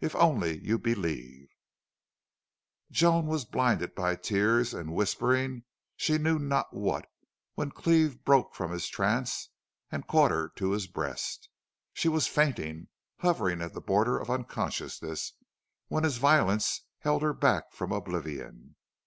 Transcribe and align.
If 0.00 0.16
only 0.16 0.64
you 0.64 0.78
believe" 0.78 1.46
Joan 2.90 3.26
was 3.26 3.44
blinded 3.44 3.94
by 3.94 4.16
tears 4.16 4.72
and 4.72 4.94
whispering 4.94 5.64
she 5.94 6.16
knew 6.16 6.38
not 6.38 6.74
what 6.74 7.06
when 7.52 7.70
Cleve 7.70 8.24
broke 8.24 8.54
from 8.54 8.70
his 8.72 8.88
trance 8.88 9.50
and 9.92 10.06
caught 10.08 10.30
her 10.30 10.48
to 10.56 10.70
his 10.70 10.86
breast. 10.86 11.50
She 11.92 12.08
was 12.08 12.26
fainting 12.26 12.88
hovering 13.18 13.60
at 13.60 13.74
the 13.74 13.82
border 13.82 14.18
of 14.18 14.30
unconsciousness 14.30 15.34
when 15.88 16.04
his 16.04 16.16
violence 16.16 16.86
held 17.00 17.20
her 17.20 17.34
back 17.34 17.70
from 17.74 17.92
oblivion. 17.92 18.76